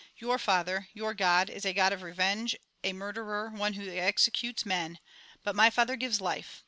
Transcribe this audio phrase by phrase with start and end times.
[0.17, 4.97] Your Father, your God, is a God of revenge, a murderer, one who executes men;
[5.43, 6.59] but my Father gives life.